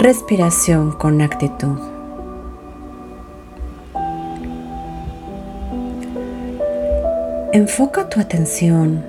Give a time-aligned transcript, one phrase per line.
[0.00, 1.76] Respiración con actitud.
[7.52, 9.04] Enfoca tu atención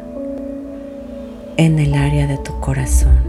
[1.57, 3.19] en el área de tu corazón.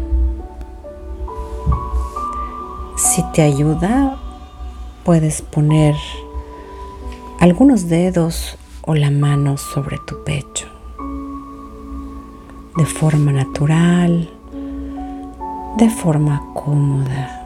[2.96, 4.16] Si te ayuda,
[5.04, 5.94] puedes poner
[7.40, 8.56] algunos dedos
[8.86, 10.66] o la mano sobre tu pecho
[12.76, 14.30] de forma natural,
[15.76, 17.39] de forma cómoda.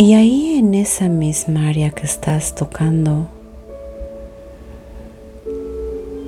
[0.00, 3.28] Y ahí en esa misma área que estás tocando,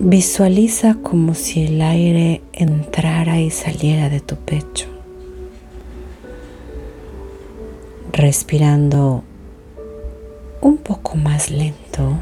[0.00, 4.88] visualiza como si el aire entrara y saliera de tu pecho,
[8.10, 9.22] respirando
[10.60, 12.14] un poco más lento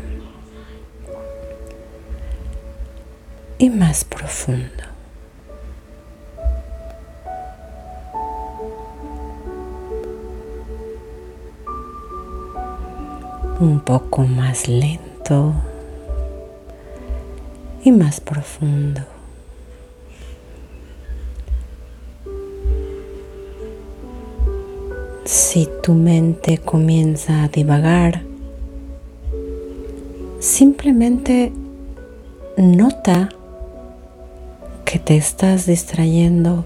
[3.57, 4.98] y más profundo.
[13.61, 15.53] Un poco más lento
[17.83, 19.01] y más profundo.
[25.25, 28.23] Si tu mente comienza a divagar,
[30.39, 31.53] simplemente
[32.57, 33.29] nota
[34.85, 36.65] que te estás distrayendo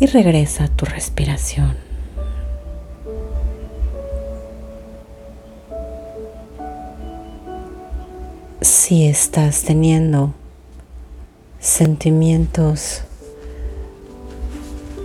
[0.00, 1.83] y regresa a tu respiración.
[8.60, 10.32] Si estás teniendo
[11.60, 13.02] sentimientos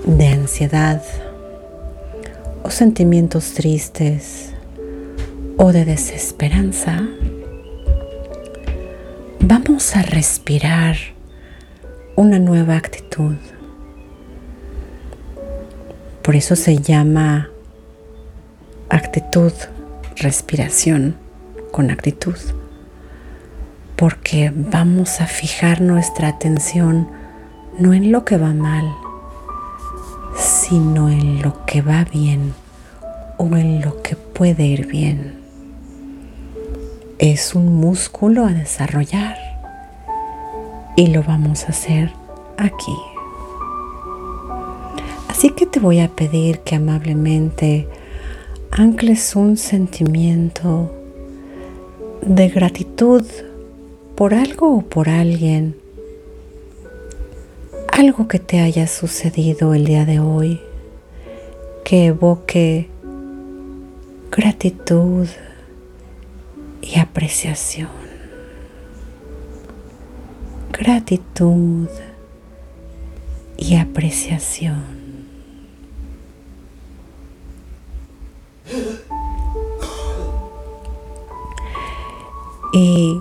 [0.06, 1.02] de ansiedad
[2.64, 4.52] o sentimientos tristes
[5.58, 7.08] o de desesperanza,
[9.40, 10.96] vamos a respirar
[12.16, 13.36] una nueva actitud.
[16.22, 17.50] Por eso se llama
[18.90, 19.54] actitud,
[20.18, 21.16] respiración
[21.72, 22.36] con actitud.
[24.00, 27.10] Porque vamos a fijar nuestra atención
[27.78, 28.90] no en lo que va mal,
[30.38, 32.54] sino en lo que va bien
[33.36, 35.42] o en lo que puede ir bien.
[37.18, 39.38] Es un músculo a desarrollar
[40.96, 42.14] y lo vamos a hacer
[42.56, 42.96] aquí.
[45.28, 47.90] Así que te voy a pedir que amablemente
[48.72, 50.90] ancles un sentimiento
[52.22, 53.26] de gratitud
[54.20, 55.78] por algo o por alguien,
[57.88, 60.60] algo que te haya sucedido el día de hoy,
[61.86, 62.90] que evoque
[64.30, 65.26] gratitud
[66.82, 67.88] y apreciación
[70.74, 71.88] gratitud
[73.56, 75.00] y apreciación.
[82.74, 83.20] Y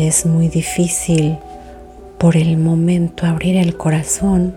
[0.00, 1.36] es muy difícil
[2.18, 4.54] por el momento abrir el corazón,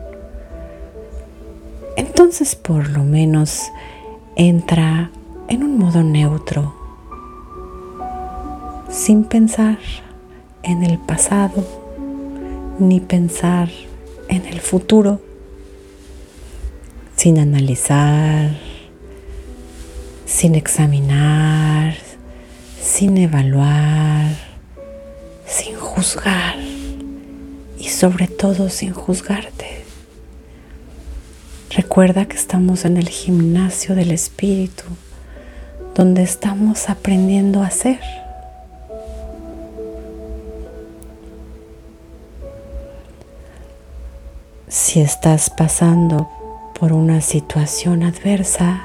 [1.97, 3.63] entonces por lo menos
[4.35, 5.11] entra
[5.47, 6.73] en un modo neutro,
[8.89, 9.79] sin pensar
[10.63, 11.63] en el pasado
[12.79, 13.69] ni pensar
[14.27, 15.19] en el futuro
[17.15, 18.51] sin analizar,
[20.25, 21.95] sin examinar,
[22.79, 24.44] sin evaluar,
[26.05, 26.55] juzgar
[27.79, 29.85] y sobre todo sin juzgarte.
[31.71, 34.83] Recuerda que estamos en el gimnasio del espíritu,
[35.95, 37.99] donde estamos aprendiendo a ser.
[44.67, 46.29] Si estás pasando
[46.79, 48.83] por una situación adversa,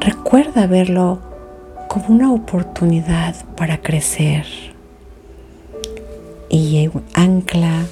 [0.00, 1.18] recuerda verlo
[1.88, 4.44] como una oportunidad para crecer
[6.54, 7.84] y ancla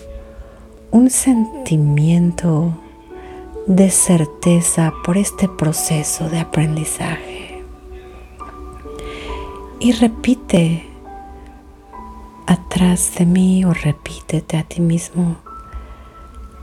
[0.93, 2.73] un sentimiento
[3.67, 7.65] de certeza por este proceso de aprendizaje.
[9.81, 10.87] Y repite
[12.47, 15.37] atrás de mí o repítete a ti mismo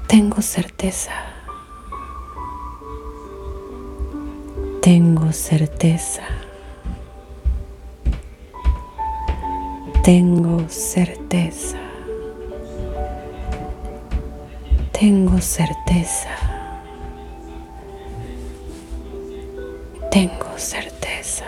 [0.08, 1.12] tengo certeza.
[4.82, 6.24] Tengo certeza.
[10.02, 11.89] Tengo certeza.
[15.00, 16.28] Tengo certeza.
[20.12, 21.46] Tengo certeza.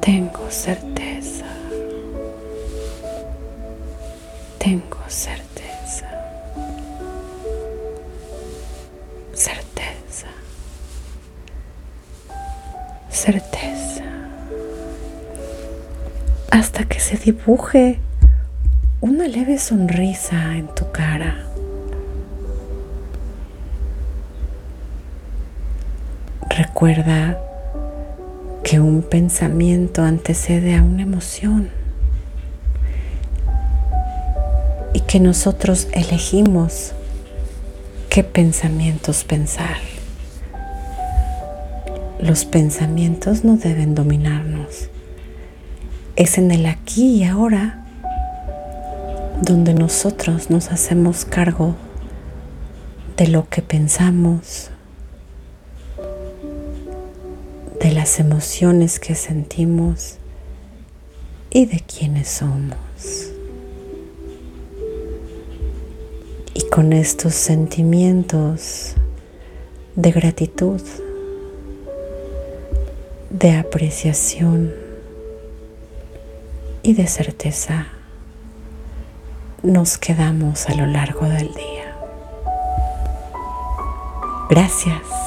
[0.00, 1.46] Tengo certeza.
[4.60, 6.06] Tengo certeza.
[9.32, 10.28] Certeza.
[13.10, 14.04] Certeza.
[16.52, 17.98] Hasta que se dibuje
[19.04, 21.36] una leve sonrisa en tu cara.
[26.48, 27.38] Recuerda
[28.62, 31.68] que un pensamiento antecede a una emoción
[34.94, 36.92] y que nosotros elegimos
[38.08, 39.76] qué pensamientos pensar.
[42.18, 44.88] Los pensamientos no deben dominarnos.
[46.16, 47.83] Es en el aquí y ahora
[49.40, 51.74] donde nosotros nos hacemos cargo
[53.16, 54.70] de lo que pensamos,
[57.80, 60.16] de las emociones que sentimos
[61.50, 62.76] y de quiénes somos.
[66.54, 68.94] Y con estos sentimientos
[69.96, 70.80] de gratitud,
[73.30, 74.72] de apreciación
[76.82, 77.93] y de certeza,
[79.64, 81.96] nos quedamos a lo largo del día.
[84.50, 85.23] Gracias.